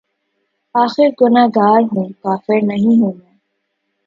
[0.75, 3.33] آخر گناہگار ہوں‘ کافر نہیں ہوں میں